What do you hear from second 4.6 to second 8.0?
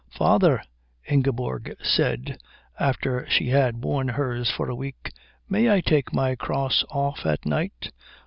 a week, "may I take my cross off at night?"